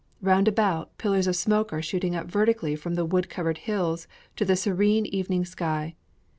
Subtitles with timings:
[0.23, 4.43] Round about, pillars of smoke are shooting up vertically from the wood covered hills to
[4.43, 5.93] the serene evening sky.